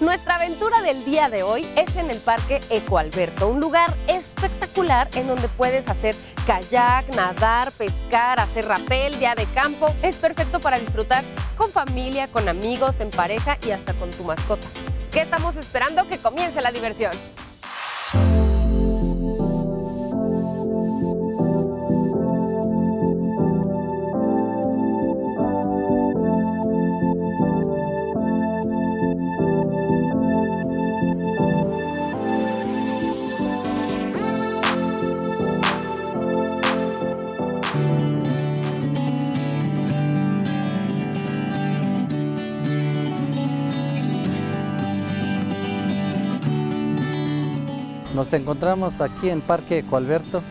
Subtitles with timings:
[0.00, 5.26] Nuestra aventura del día de hoy es en el Parque Ecoalberto, un lugar espectacular en
[5.26, 6.14] donde puedes hacer
[6.46, 9.92] kayak, nadar, pescar, hacer rapel, día de campo.
[10.02, 11.24] Es perfecto para disfrutar
[11.56, 14.68] con familia, con amigos, en pareja y hasta con tu mascota.
[15.10, 16.06] ¿Qué estamos esperando?
[16.06, 17.12] Que comience la diversión.
[48.18, 50.42] Nos encontramos aquí en Parque Ecoalberto,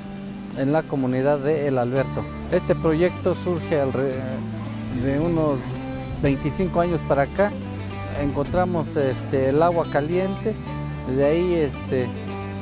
[0.57, 2.23] en la comunidad de El Alberto.
[2.49, 5.59] Este proyecto surge de unos
[6.21, 7.51] 25 años para acá.
[8.21, 10.55] Encontramos este, el agua caliente,
[11.13, 12.07] de ahí este,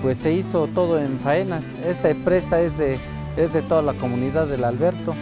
[0.01, 1.75] pues se hizo todo en faenas.
[1.85, 2.97] Esta empresa es de,
[3.37, 5.13] es de toda la comunidad del Alberto.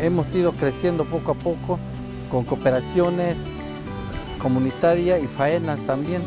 [0.00, 1.80] Hemos ido creciendo poco a poco
[2.30, 3.38] con cooperaciones
[4.38, 6.22] comunitarias y faenas también.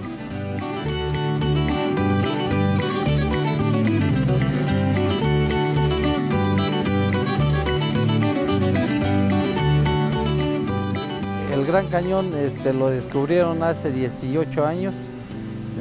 [11.55, 14.93] El Gran Cañón este, lo descubrieron hace 18 años,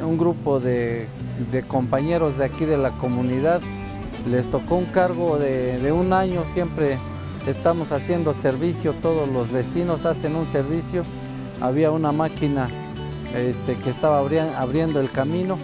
[0.01, 1.09] un grupo de,
[1.67, 3.59] compañeros de aquí de la comunidad.
[4.25, 6.97] Les tocó un cargo de, un año, siempre
[7.45, 11.03] estamos haciendo servicio, todos los vecinos hacen un servicio.
[11.59, 12.69] Había una máquina
[13.35, 15.57] este, que estaba abriendo el camino,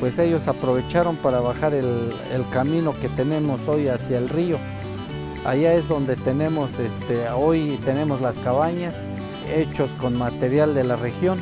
[0.00, 2.14] pues ellos aprovecharon para bajar el,
[2.54, 4.56] camino que tenemos hoy hacia el río.
[5.44, 9.04] Allá es donde tenemos, este, hoy tenemos las cabañas,
[9.50, 11.38] hechos con material de la región.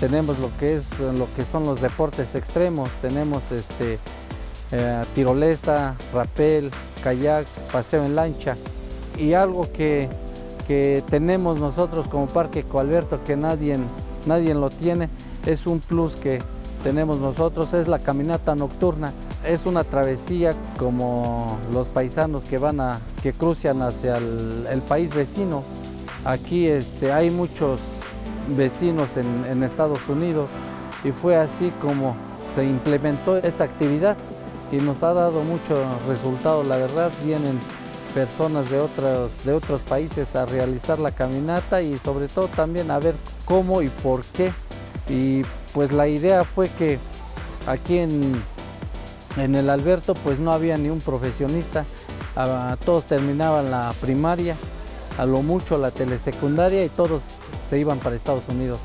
[0.00, 3.98] Tenemos lo que es lo que son los deportes extremos, tenemos este
[4.70, 6.70] eh, tirolesa, rapel,
[7.02, 8.56] kayak, paseo en lancha
[9.18, 10.08] y algo que,
[10.66, 13.78] que tenemos nosotros como Parque Coalberto que nadie,
[14.26, 15.08] nadie lo tiene,
[15.46, 16.42] es un plus que
[16.86, 19.12] tenemos nosotros es la caminata nocturna.
[19.44, 25.64] Es una travesía como los paisanos que van a, que cruzan hacia el, país vecino.
[26.24, 27.80] Aquí este, hay muchos
[28.56, 30.48] vecinos en, en Estados Unidos
[31.02, 32.14] y fue así como
[32.54, 34.16] se implementó esa actividad
[34.70, 36.62] y nos ha dado mucho resultado.
[36.62, 37.58] La verdad, vienen
[38.14, 43.00] personas de otros, de otros países a realizar la caminata y sobre todo también a
[43.00, 44.52] ver cómo y por qué.
[45.08, 45.42] Y
[45.76, 46.98] pues la idea fue que
[47.66, 48.32] aquí en,
[49.36, 51.84] el Alberto pues no había ni un profesionista,
[52.86, 54.56] todos terminaban la primaria,
[55.18, 57.20] a lo mucho la telesecundaria y todos
[57.68, 58.78] se iban para Estados Unidos.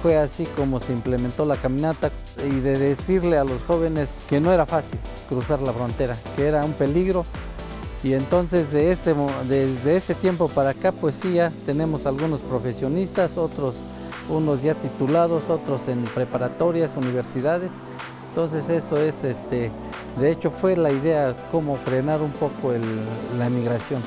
[0.00, 2.12] Fue así como se implementó la caminata
[2.48, 6.64] y de decirle a los jóvenes que no era fácil cruzar la frontera, que era
[6.64, 7.24] un peligro.
[8.04, 9.12] Y entonces de ese,
[9.48, 13.86] desde ese tiempo para acá pues sí ya tenemos algunos profesionistas, otros
[14.28, 17.72] unos ya titulados, otros en preparatorias, universidades.
[18.28, 19.70] Entonces eso es, este,
[20.20, 22.72] de hecho fue la idea cómo frenar un poco
[23.38, 24.02] la emigración.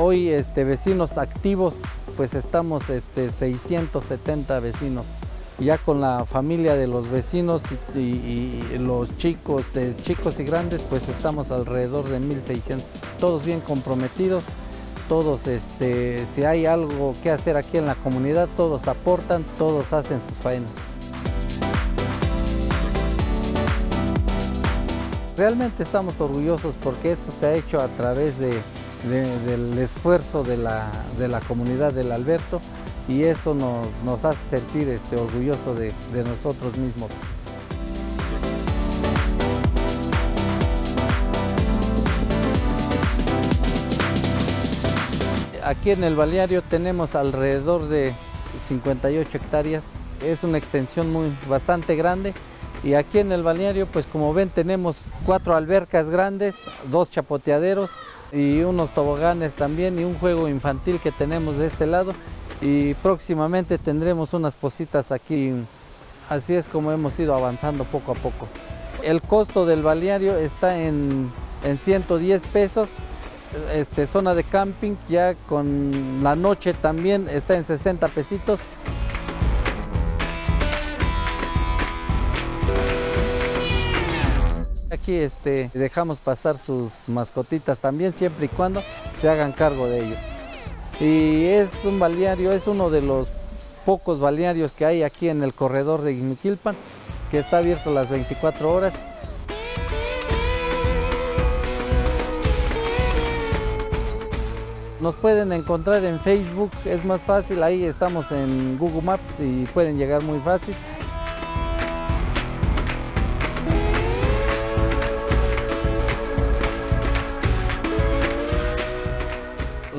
[0.00, 1.80] Hoy este, vecinos activos,
[2.16, 5.06] pues estamos este, 670 vecinos
[5.58, 7.62] ya con la familia de los vecinos
[7.94, 12.86] y, los chicos, de chicos y grandes, pues estamos alrededor de 1600,
[13.18, 14.44] todos bien comprometidos,
[15.08, 20.20] todos, este, si hay algo que hacer aquí en la comunidad, todos aportan, todos hacen
[20.26, 20.70] sus faenas.
[25.36, 31.28] Realmente estamos orgullosos porque esto se ha hecho a través del esfuerzo de la, de
[31.28, 32.60] la comunidad del Alberto,
[33.08, 37.10] y eso nos, hace sentir este, orgulloso de, de nosotros mismos.
[45.64, 48.14] Aquí en el balneario tenemos alrededor de
[48.66, 52.34] 58 hectáreas, es una extensión muy bastante grande.
[52.84, 54.96] Y aquí en el balneario pues como ven tenemos
[55.26, 56.54] cuatro albercas grandes,
[56.90, 57.90] dos chapoteaderos
[58.32, 62.12] y unos toboganes también y un juego infantil que tenemos de este lado
[62.60, 65.52] y próximamente tendremos unas positas aquí.
[66.28, 68.48] Así es como hemos ido avanzando poco a poco.
[69.02, 71.32] El costo del balneario está en,
[71.64, 72.88] en 110 pesos.
[73.72, 78.60] Este, zona de camping ya con la noche también está en 60 pesitos.
[84.90, 88.82] Aquí este, dejamos pasar sus mascotitas también siempre y cuando
[89.14, 90.37] se hagan cargo de ellos.
[91.00, 93.28] Y es un balneario, es uno de los
[93.84, 96.76] pocos balnearios que hay aquí en el corredor de Ixmiquilpan,
[97.30, 99.06] que está abierto las 24 horas.
[105.00, 109.96] Nos pueden encontrar en Facebook, es más fácil, ahí estamos en Google Maps y pueden
[109.96, 110.74] llegar muy fácil.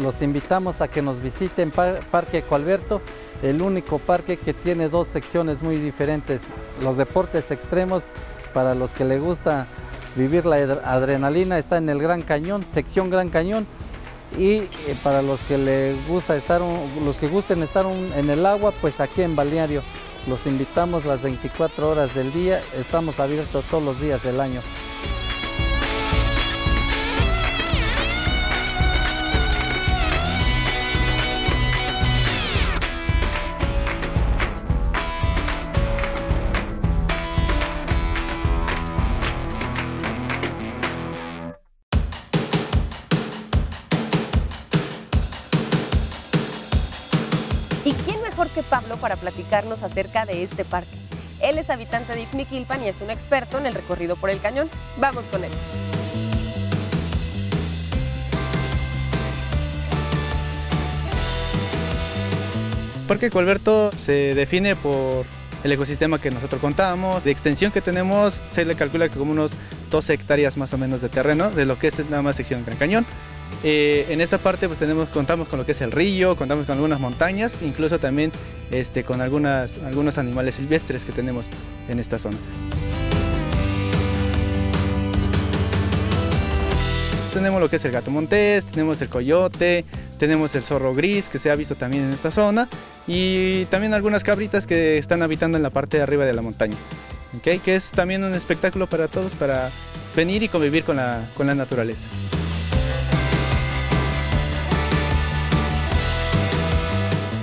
[0.09, 2.99] Los invitamos a que nos visiten Parque Ecoalberto,
[3.43, 6.41] el único parque que tiene dos secciones muy diferentes.
[6.81, 8.01] Los deportes extremos,
[8.51, 9.67] para los que les gusta
[10.15, 13.67] vivir la adrenalina, está en el Gran Cañón, sección Gran Cañón,
[14.35, 14.67] y eh,
[15.03, 19.21] para los que les gusta estar, los que gusten estar en el agua, pues aquí
[19.21, 19.83] en Balneario.
[20.25, 24.61] Los invitamos las 24 horas del día, estamos abiertos todos los días del año.
[48.69, 50.97] Pablo para platicarnos acerca de este parque.
[51.41, 54.69] Él es habitante de Ixmiquilpan y es un experto en el recorrido por el cañón.
[54.97, 55.51] Vamos con él.
[63.07, 65.25] Parque Colberto se define por
[65.63, 69.51] el ecosistema que nosotros contamos, de extensión que tenemos, se le calcula que como unos
[69.89, 72.77] 12 hectáreas más o menos de terreno, de lo que es nada más sección Gran
[72.77, 73.05] Cañón.
[73.63, 74.79] Eh, en esta parte pues
[75.09, 78.31] contamos con lo que es el río, contamos con algunas montañas, incluso también
[78.71, 81.45] este, con algunos animales silvestres que tenemos
[81.89, 82.37] en esta zona.
[87.33, 89.85] Tenemos lo que es el gato montés, tenemos el coyote,
[90.17, 92.67] tenemos el zorro gris que se ha visto también en esta zona
[93.07, 96.77] y también algunas cabritas que están habitando en la parte de arriba de la montaña.
[97.43, 99.69] que es también un espectáculo para todos para
[100.15, 102.07] venir y convivir con la naturaleza.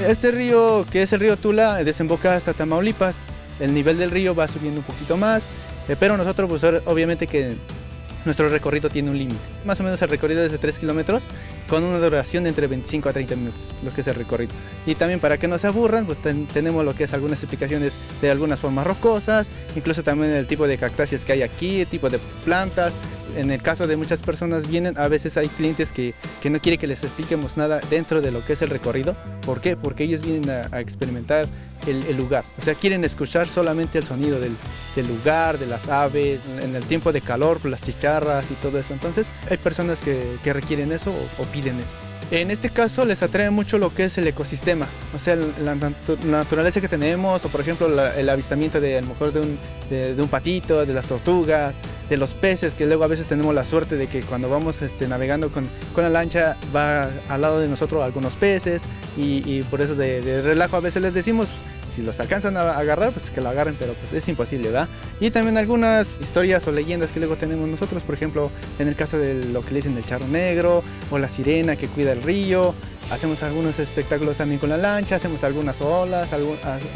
[0.06, 3.22] Este río, que es el río Tula, desemboca hasta Tamaulipas.
[3.58, 5.42] El nivel del río va subiendo un poquito más,
[5.88, 7.56] eh, pero nosotros pues obviamente que
[8.24, 9.40] nuestro recorrido tiene un límite.
[9.64, 11.24] Más o menos el recorrido es de 3 kilómetros
[11.68, 14.52] con una duración de entre 25 a 30 minutos, lo que es el recorrido.
[14.86, 16.20] Y también para que no se aburran, pues
[16.52, 20.78] tenemos lo que es algunas explicaciones de algunas formas rocosas, incluso también el tipo de
[20.78, 22.92] cactáceas que hay aquí, tipo de plantas,
[23.36, 26.14] en el caso de muchas personas vienen, a veces hay clientes que,
[26.44, 29.16] no quieren que les expliquemos nada dentro de lo que es el recorrido.
[29.44, 29.76] ¿Por qué?
[29.76, 31.46] Porque ellos vienen a, experimentar
[31.86, 32.44] el, lugar.
[32.58, 34.56] O sea, quieren escuchar solamente el sonido del,
[35.06, 38.92] lugar, de las aves, en el tiempo de calor, las chicharras y todo eso.
[38.92, 41.88] Entonces, hay personas que, requieren eso o, piden eso.
[42.30, 45.76] En este caso les atrae mucho lo que es el ecosistema, o sea, la,
[46.24, 49.58] naturaleza que tenemos, o por ejemplo el avistamiento de a lo mejor de un,
[49.90, 51.76] de un patito, de las tortugas,
[52.08, 55.08] de los peces, que luego a veces tenemos la suerte de que cuando vamos este,
[55.08, 58.82] navegando con, con, la lancha va al lado de nosotros algunos peces
[59.16, 63.10] y, por eso de, relajo a veces les decimos, pues, si los alcanzan a agarrar,
[63.12, 64.88] pues que lo agarren, pero pues es imposible, ¿verdad?
[65.18, 69.18] Y también algunas historias o leyendas que luego tenemos nosotros, por ejemplo, en el caso
[69.18, 72.74] de lo que le dicen del charro negro o la sirena que cuida el río,
[73.10, 76.28] hacemos algunos espectáculos también con la lancha, hacemos algunas olas,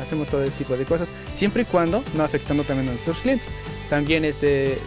[0.03, 3.55] hacemos todo ese tipo de cosas, siempre y cuando no afectando también a nuestros clientes.
[3.91, 4.79] También este,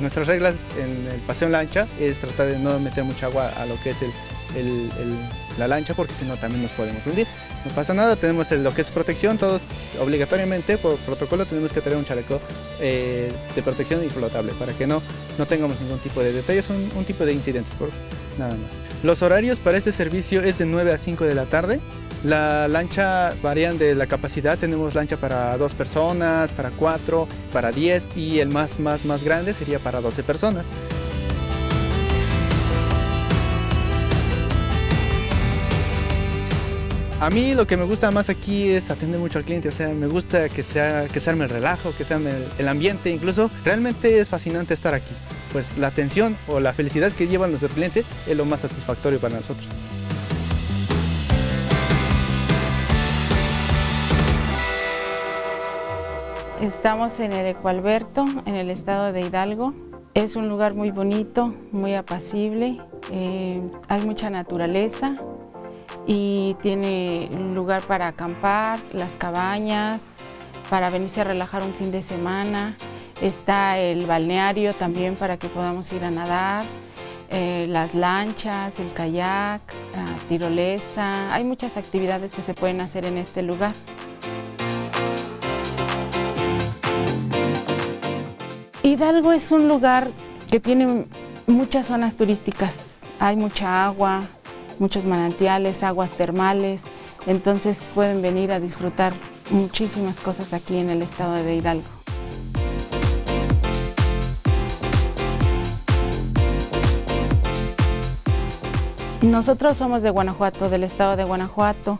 [0.00, 3.64] nuestras reglas en el paseo en lancha es tratar de no meter mucha agua a
[3.64, 3.96] lo que es
[5.56, 7.28] la lancha porque si no también nos podemos hundir.
[7.64, 9.62] No pasa nada, tenemos lo que es protección, todos
[10.00, 12.40] obligatoriamente por protocolo tenemos que tener un chaleco
[12.80, 15.00] eh, de protección y flotable para que no,
[15.38, 17.88] no tengamos ningún tipo de detalles, un, un tipo de incidentes, por
[18.36, 18.70] nada más.
[19.02, 21.80] Los horarios para este servicio es de 9 a 5 de la tarde
[22.24, 28.08] la lancha varían de la capacidad, tenemos lancha para dos personas, para cuatro, para diez
[28.16, 30.64] y el más, más, más grande sería para 12 personas.
[37.20, 39.88] A mí lo que me gusta más aquí es atender mucho al cliente, o sea,
[39.88, 44.20] me gusta que sea que se el relajo, que se arme el ambiente, incluso realmente
[44.20, 45.14] es fascinante estar aquí.
[45.52, 49.36] Pues la atención o la felicidad que llevan nuestros clientes es lo más satisfactorio para
[49.36, 49.66] nosotros.
[56.64, 59.74] Estamos en el Ecualberto, en el estado de Hidalgo.
[60.14, 62.80] Es un lugar muy bonito, muy apacible,
[63.10, 65.18] eh, hay mucha naturaleza
[66.06, 70.00] y tiene lugar para acampar, las cabañas,
[70.70, 72.78] para venirse a relajar un fin de semana.
[73.20, 76.64] Está el balneario también para que podamos ir a nadar,
[77.28, 79.60] eh, las lanchas, el kayak,
[79.94, 81.34] la tirolesa.
[81.34, 83.74] Hay muchas actividades que se pueden hacer en este lugar.
[88.94, 90.06] Hidalgo es un lugar
[90.48, 91.06] que tiene
[91.48, 92.76] muchas zonas turísticas.
[93.18, 94.20] Hay mucha agua,
[94.78, 96.80] muchos manantiales, aguas termales,
[97.26, 99.12] entonces pueden venir a disfrutar
[99.50, 101.82] muchísimas cosas aquí en el estado de Hidalgo.
[109.22, 111.98] Nosotros somos de Guanajuato, del estado de Guanajuato,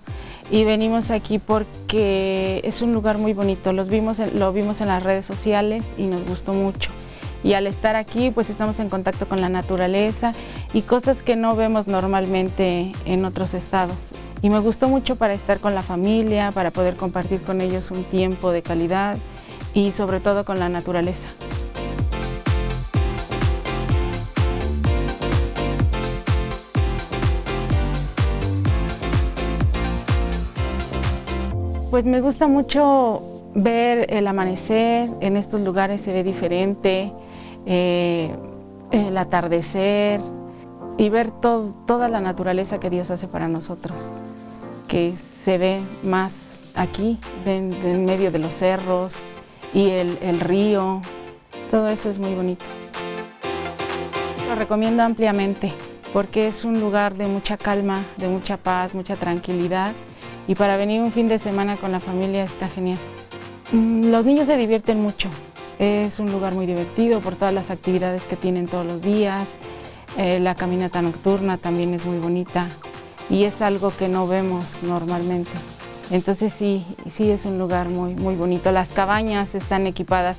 [0.50, 3.72] y venimos aquí porque es un lugar muy bonito.
[3.72, 6.90] Los vimos, lo vimos en las redes sociales y nos gustó mucho.
[7.42, 10.32] Y al estar aquí, pues estamos en contacto con la naturaleza
[10.72, 13.96] y cosas que no vemos normalmente en otros estados.
[14.40, 18.04] Y me gustó mucho para estar con la familia, para poder compartir con ellos un
[18.04, 19.16] tiempo de calidad
[19.74, 21.28] y sobre todo con la naturaleza.
[31.94, 33.22] Pues me gusta mucho
[33.54, 37.12] ver el amanecer, en estos lugares se ve diferente,
[37.66, 38.34] eh,
[38.90, 40.20] el atardecer
[40.98, 43.96] y ver toda la naturaleza que Dios hace para nosotros,
[44.88, 46.32] que se ve más
[46.74, 49.14] aquí, en, medio de los cerros
[49.72, 51.00] y el, el río,
[51.70, 52.64] todo eso es muy bonito.
[54.48, 55.70] Lo recomiendo ampliamente
[56.12, 59.92] porque es un lugar de mucha calma, de mucha paz, mucha tranquilidad
[60.46, 62.98] y para venir un fin de semana con la familia está genial.
[63.72, 65.28] Mm, los niños se divierten mucho,
[65.78, 69.46] es un lugar muy divertido por todas las actividades que tienen todos los días,
[70.16, 72.68] eh, la caminata nocturna también es muy bonita
[73.28, 75.50] y es algo que no vemos normalmente.
[76.10, 78.70] Entonces sí, sí es un lugar muy, muy bonito.
[78.70, 80.38] Las cabañas están equipadas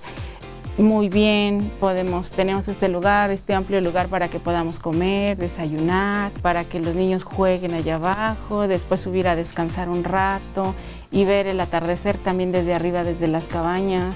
[0.77, 6.65] muy bien, podemos, tenemos este lugar, este amplio lugar para que podamos comer, desayunar, para
[6.65, 10.75] que los niños jueguen allá abajo, después subir a descansar un rato
[11.11, 14.15] y ver el atardecer también desde arriba, desde las cabañas.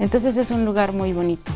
[0.00, 1.52] Entonces es un lugar muy bonito.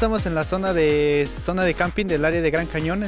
[0.00, 3.04] Estamos en la zona de, zona de camping del área de Gran Cañón.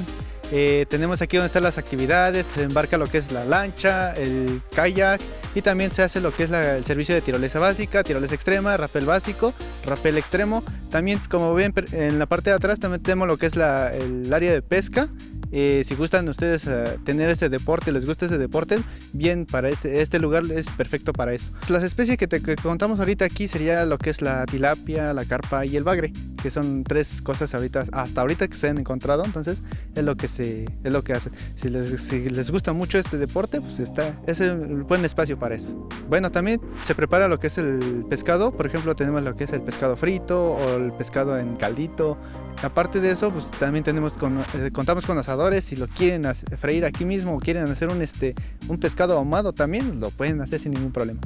[0.52, 4.60] Eh, tenemos aquí donde están las actividades, se embarca lo que es la lancha, el
[4.76, 5.18] kayak
[5.54, 9.06] y también se hace lo que es el servicio de tirolesa básica, tirolesa extrema, rapel
[9.06, 9.54] básico,
[9.86, 10.62] rapel extremo.
[10.92, 14.52] También como ven en la parte de atrás también tenemos lo que es el área
[14.52, 15.08] de pesca
[15.54, 18.78] eh, si gustan ustedes eh, tener este deporte, les gusta este deporte,
[19.12, 21.52] bien, para este, este lugar es perfecto para eso.
[21.68, 25.66] Las especies que te contamos ahorita aquí sería lo que es la tilapia, la carpa
[25.66, 26.10] y el bagre,
[26.42, 29.58] que son tres cosas ahorita, hasta ahorita que se han encontrado, entonces
[29.94, 31.30] es lo que se, es lo que hace.
[31.56, 35.86] Si les, gusta mucho este deporte, pues está, es el buen espacio para eso.
[36.08, 39.52] Bueno, también se prepara lo que es el pescado, por ejemplo tenemos lo que es
[39.52, 42.18] el pescado frito o el pescado en caldito,
[42.62, 45.64] Aparte de eso, pues también tenemos eh, contamos con asadores.
[45.64, 46.22] Si lo quieren
[46.60, 48.36] freír aquí mismo o quieren hacer un, este,
[48.68, 51.20] un pescado ahumado también, lo pueden hacer sin ningún problema.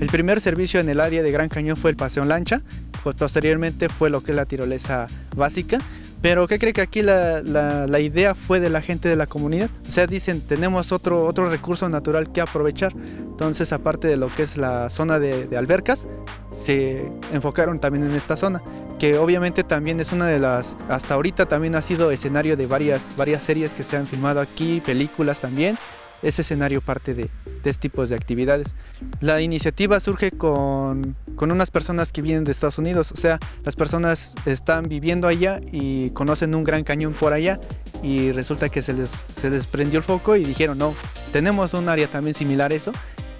[0.00, 2.62] El primer servicio en el área de Gran Cañón fue el paseo en lancha.
[3.02, 5.78] Posteriormente fue lo que es la tirolesa básica.
[6.24, 9.68] Pero ¿qué cree que aquí la, idea fue de la gente de la comunidad?
[9.86, 12.94] O sea, dicen, tenemos otro, otro recurso natural que aprovechar.
[12.96, 16.06] Entonces, aparte de lo que es la zona de, albercas,
[16.50, 18.62] se enfocaron también en esta zona,
[18.98, 23.14] que obviamente también es una de las, hasta ahorita también ha sido escenario de varias,
[23.18, 25.76] varias series que se han filmado aquí, películas también.
[26.24, 27.28] Ese escenario parte de,
[27.62, 28.74] de este tipo de actividades.
[29.20, 33.76] La iniciativa surge con, con, unas personas que vienen de Estados Unidos, o sea, las
[33.76, 37.60] personas están viviendo allá y conocen un gran cañón por allá
[38.02, 40.94] y resulta que se les, se les prendió el foco y dijeron, no,
[41.32, 42.92] tenemos un área también similar a eso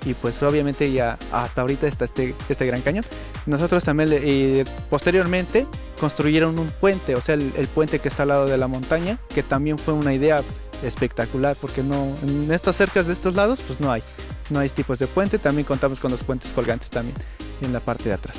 [0.04, 3.04] y pues obviamente ya hasta ahorita está este, este gran cañón.
[3.46, 5.66] Nosotros también posteriormente
[6.00, 9.42] construyeron un puente, o sea, el, puente que está al lado de la montaña, que
[9.42, 10.42] también fue una idea
[10.84, 14.02] espectacular porque no en estas cercas de estos lados pues no hay
[14.50, 17.16] no hay tipos de puente también contamos con los puentes colgantes también
[17.62, 18.36] en la parte de atrás.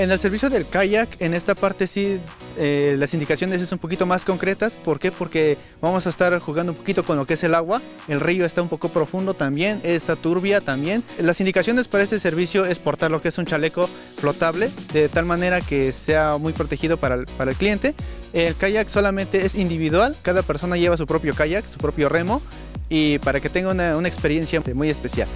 [0.00, 2.18] En el servicio del kayak, en esta parte sí,
[2.62, 4.74] eh, las indicaciones es un poquito más concretas.
[4.74, 5.10] ¿Por qué?
[5.10, 7.80] Porque vamos a estar jugando un poquito con lo que es el agua.
[8.06, 11.02] El río está un poco profundo también, está turbia también.
[11.18, 13.88] Las indicaciones para este servicio es portar lo que es un chaleco
[14.18, 17.94] flotable, de tal manera que sea muy protegido para el, cliente.
[18.34, 22.42] El kayak solamente es individual, cada persona lleva su propio kayak, su propio remo,
[22.90, 25.28] y para que tenga una experiencia muy especial.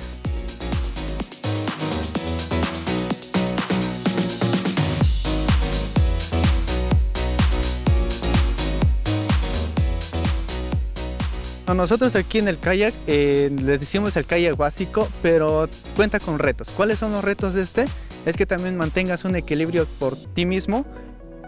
[11.72, 16.68] Nosotros aquí en el kayak eh, les decimos el kayak básico, pero cuenta con retos.
[16.70, 17.86] ¿Cuáles son los retos de este?
[18.26, 20.84] Es que también mantengas un equilibrio por ti mismo,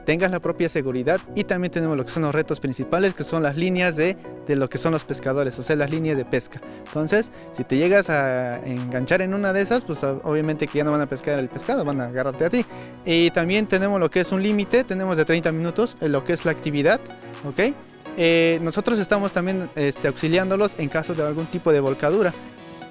[0.06, 3.42] tengas la propia seguridad y también tenemos lo que son los retos principales, que son
[3.42, 6.60] las líneas de, de lo que son los pescadores, o sea, las líneas de pesca.
[6.86, 10.92] Entonces, si te llegas a enganchar en una de esas, pues obviamente que ya no
[10.92, 12.64] van a pescar el pescado, van a agarrarte a ti.
[13.04, 16.32] Y también tenemos lo que es un límite, tenemos de 30 minutos, en lo que
[16.32, 17.00] es la actividad,
[17.46, 17.74] ¿ok?
[18.16, 22.32] Eh, nosotros estamos también este, auxiliándolos en caso de algún tipo de volcadura.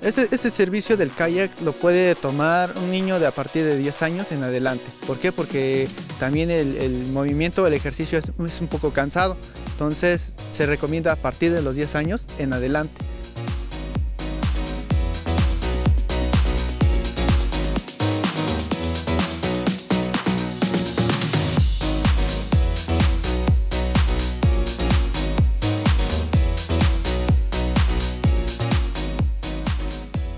[0.01, 4.01] Este, este, servicio del kayak lo puede tomar un niño de a partir de 10
[4.03, 4.85] años en adelante.
[5.07, 5.31] ¿Por qué?
[5.31, 5.87] Porque
[6.19, 9.35] también el, movimiento, el ejercicio es un poco cansado.
[9.71, 12.93] Entonces se recomienda a partir de los 10 años en adelante.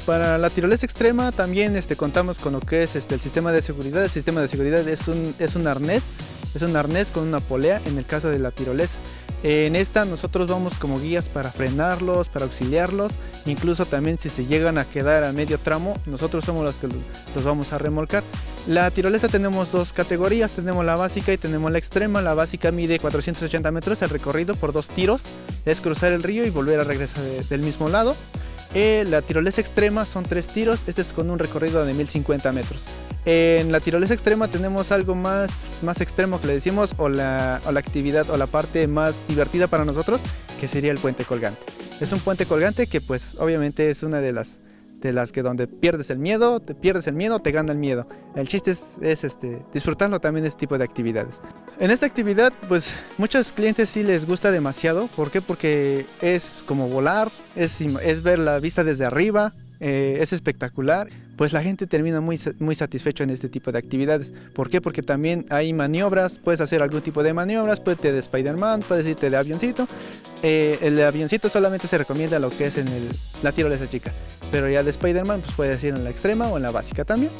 [0.07, 3.61] Para la tirolesa extrema también este, contamos con lo que es este, el sistema de
[3.61, 4.05] seguridad.
[4.05, 6.01] El sistema de seguridad es un, arnés,
[6.55, 8.95] es un arnés con una polea en el caso de la tirolesa.
[9.43, 13.11] En esta nosotros vamos como guías para frenarlos, para auxiliarlos,
[13.47, 17.43] incluso también si se llegan a quedar a medio tramo, nosotros somos los que los
[17.43, 18.23] vamos a remolcar.
[18.65, 22.21] La tirolesa tenemos dos categorías, tenemos la básica y tenemos la extrema.
[22.21, 25.23] La básica mide 480 metros, el recorrido por dos tiros
[25.65, 28.15] es cruzar el río y volver a regresar del mismo lado.
[28.79, 32.83] Eh, la tirolesa extrema son tres tiros, este es con un recorrido de 1050 metros.
[33.25, 37.71] En la tirolesa extrema tenemos algo más, más extremo que le decimos, o la, o
[37.71, 40.21] la actividad o la parte más divertida para nosotros,
[40.61, 41.59] que sería el puente colgante.
[41.99, 44.59] Es un puente colgante que pues obviamente es una de las
[44.99, 48.07] de las que donde pierdes el miedo, te pierdes el miedo, te gana el miedo.
[48.35, 51.33] El chiste es, es este, disfrutarlo también de este tipo de actividades.
[51.79, 55.07] En esta actividad, pues muchos clientes sí les gusta demasiado.
[55.15, 55.41] ¿Por qué?
[55.41, 57.77] Porque es como volar, es,
[58.23, 63.23] ver la vista desde arriba, eh, es espectacular, pues la gente termina muy, muy satisfecho
[63.23, 64.31] en este tipo de actividades.
[64.55, 64.81] ¿Por qué?
[64.81, 69.05] Porque también hay maniobras, puedes hacer algún tipo de maniobras, puedes irte de Spider-Man, puedes
[69.05, 69.87] irte de avioncito.
[70.41, 73.07] Eh, el avioncito solamente se recomienda lo que es en el,
[73.43, 74.11] la tirolesa chica,
[74.51, 77.31] pero ya de Spider-Man pues puedes ir en la extrema o en la básica también.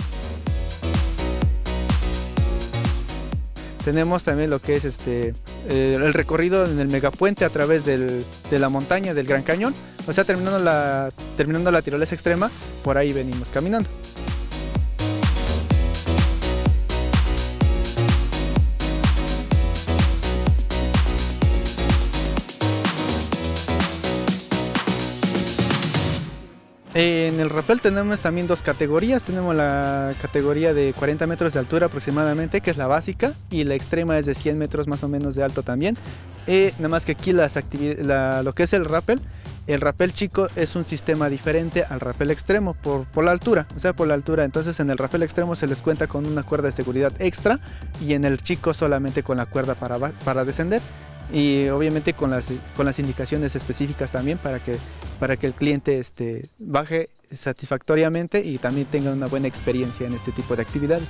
[3.88, 5.34] Tenemos también lo que es este
[5.70, 8.22] eh, el recorrido en el megapuente a través del,
[8.52, 9.74] de la montaña del Gran Cañón.
[10.06, 12.52] O sea, terminando la, terminando la tirolesa extrema,
[12.84, 13.88] por ahí venimos caminando.
[27.38, 29.22] En el rappel tenemos también dos categorías.
[29.22, 33.76] Tenemos la categoría de 40 metros de altura aproximadamente, que es la básica, y la
[33.76, 36.00] extrema es de 100 metros más o menos de alto también.
[36.48, 39.22] Eh, nada más que aquí lo que es el rappel,
[39.68, 43.80] el rappel chico es un sistema diferente al rappel extremo por, por, la altura, o
[43.80, 44.44] sea, por la altura.
[44.44, 47.60] Entonces en el rappel extremo se les cuenta con una cuerda de seguridad extra
[48.02, 50.82] y en el chico solamente con la cuerda para, para descender
[51.32, 54.78] y obviamente con las, con las indicaciones específicas también para que,
[55.20, 60.32] para que el cliente este, baje satisfactoriamente y también tenga una buena experiencia en este
[60.32, 61.08] tipo de actividades.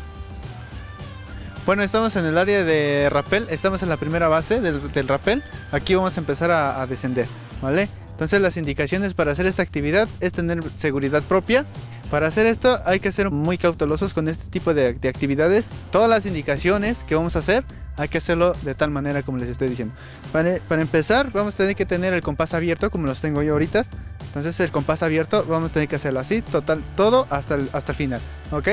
[1.66, 5.44] Bueno, estamos en el área de rappel, estamos en la primera base del, del rappel.
[5.72, 7.28] Aquí vamos a empezar a, a descender,
[7.62, 7.90] ¿vale?
[8.10, 11.66] Entonces las indicaciones para hacer esta actividad es tener seguridad propia.
[12.10, 15.68] Para hacer esto hay que ser muy cautelosos con este tipo de, de actividades.
[15.92, 17.66] Todas las indicaciones que vamos a hacer
[17.98, 19.94] hay que hacerlo de tal manera como les estoy diciendo.
[20.32, 23.54] Para, para, empezar, vamos a tener que tener el compás abierto como los tengo yo
[23.54, 23.86] ahorita.
[24.28, 27.92] Entonces el compás abierto vamos a tener que hacerlo así, total, todo hasta el, hasta
[27.94, 28.68] el final, ¿ok?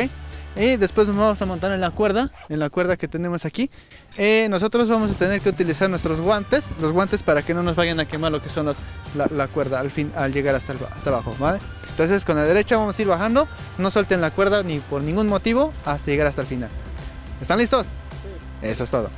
[0.57, 3.71] Y después nos vamos a montar en la cuerda, en la cuerda que tenemos aquí.
[4.17, 7.75] Eh, nosotros vamos a tener que utilizar nuestros guantes, los guantes para que no nos
[7.75, 8.77] vayan a quemar lo que son los,
[9.17, 11.59] la, la, cuerda al fin, al llegar hasta, el, hasta abajo, ¿vale?
[11.91, 15.27] Entonces con la derecha vamos a ir bajando, no suelten la cuerda ni por ningún
[15.27, 16.71] motivo hasta llegar hasta el final.
[17.41, 17.87] ¿Están listos?
[18.65, 19.11] Eso es todo.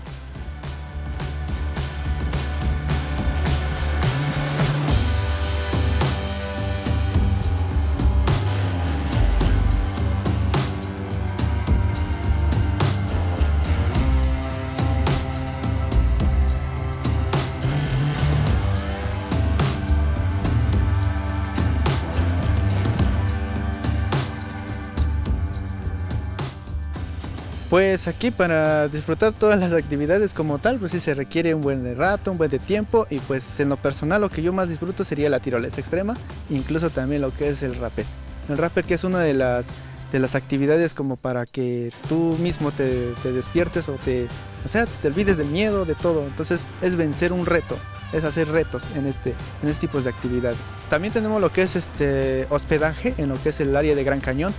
[27.76, 31.94] Pues aquí para disfrutar todas las actividades como tal, pues sí se requiere un buen
[31.94, 35.04] rato, un buen de tiempo y pues en lo personal lo que yo más disfruto
[35.04, 36.14] sería la tirolesa extrema,
[36.48, 38.06] incluso también lo que es el rappel.
[38.48, 39.66] El rappel que es una de las,
[40.10, 44.26] de las actividades como para que tú mismo te, te despiertes o te,
[44.64, 46.24] o sea, te olvides del miedo, de todo.
[46.26, 47.76] Entonces es vencer un reto,
[48.14, 50.56] es hacer retos en este, en este tipo de actividades.
[50.88, 54.20] También tenemos lo que es este hospedaje en lo que es el área de Gran
[54.20, 54.54] Cañón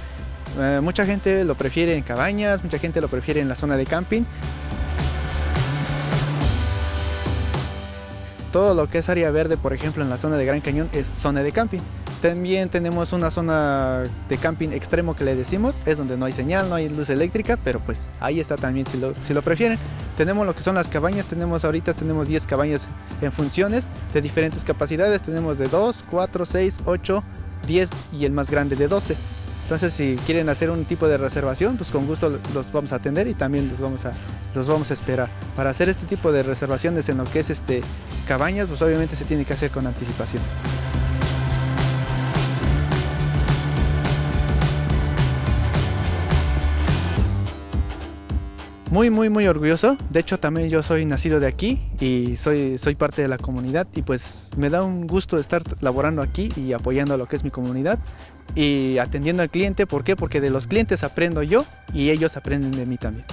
[0.59, 3.85] eh, mucha gente lo prefiere en cabañas, mucha gente lo prefiere en la zona de
[3.85, 4.23] camping.
[8.51, 11.07] Todo lo que es área verde, por ejemplo, en la zona de Gran Cañón es
[11.07, 11.79] zona de camping.
[12.21, 16.67] También tenemos una zona de camping extremo que le decimos, es donde no hay señal,
[16.67, 19.77] no hay luz eléctrica, pero pues ahí está también si lo, si lo prefieren.
[20.17, 22.87] Tenemos lo que son las cabañas, tenemos ahorita tenemos 10 cabañas
[23.21, 27.23] en funciones de diferentes capacidades, tenemos de 2, 4, 6, 8,
[27.67, 29.15] 10 y el más grande de 12.
[29.67, 33.27] Entonces, si quieren hacer un tipo de reservación, pues con gusto los vamos a atender
[33.27, 34.13] y también los vamos a,
[34.55, 35.27] los vamos a esperar.
[35.57, 37.81] Para hacer este tipo de reservaciones en lo que es este
[38.29, 40.41] cabañas, pues obviamente se tiene que hacer con anticipación.
[48.89, 49.97] Muy, muy, muy orgulloso.
[50.09, 53.85] De hecho, también yo soy nacido de aquí y soy, soy parte de la comunidad
[53.93, 57.43] y pues me da un gusto estar laborando aquí y apoyando a lo que es
[57.43, 57.99] mi comunidad
[58.55, 59.87] y atendiendo al cliente.
[59.87, 60.15] ¿Por qué?
[60.15, 63.25] Porque de los clientes aprendo yo y ellos aprenden de mí también.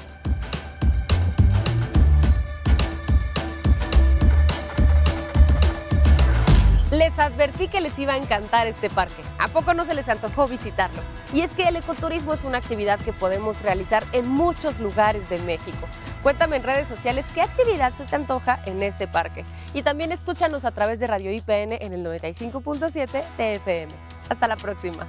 [6.95, 9.21] Les advertí que les iba a encantar este parque.
[9.41, 11.03] ¿A poco no se les antojó visitarlo?
[11.33, 15.39] Y es que el ecoturismo es una actividad que podemos realizar en muchos lugares de
[15.39, 15.89] México.
[16.23, 19.45] Cuéntame en redes sociales qué actividad se te antoja en este parque.
[19.73, 23.93] Y también escúchanos a través de Radio IPN en el 95.7 TFM.
[24.29, 25.09] Hasta la próxima.